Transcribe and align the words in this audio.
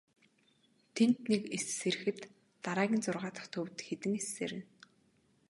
Тэнд 0.95 1.19
нэг 1.31 1.43
эс 1.57 1.65
сэрэхэд 1.79 2.19
дараагийн 2.63 3.03
зургаа 3.05 3.31
дахь 3.35 3.51
төвд 3.53 3.77
хэдэн 3.87 4.13
эс 4.19 4.27
сэрнэ. 4.35 4.63